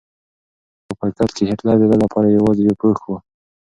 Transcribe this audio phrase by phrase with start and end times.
[0.83, 3.11] خو په حقیقت کې هېټلر د ده لپاره یوازې یو پوښ و.